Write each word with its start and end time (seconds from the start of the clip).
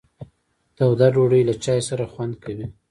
تاوده 0.75 1.07
ډوډۍ 1.13 1.41
له 1.49 1.53
چای 1.63 1.79
سره 1.89 2.03
خوند 2.13 2.33
کوي. 2.43 2.65